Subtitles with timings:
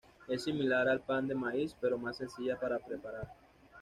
[0.27, 3.31] Es similar al pan de maíz, pero más sencilla para preparar.